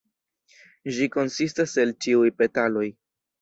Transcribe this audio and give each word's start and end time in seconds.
Ĝi 0.95 1.07
konsistas 1.15 1.75
el 1.85 1.93
ĉiuj 2.07 2.33
petaloj. 2.41 2.89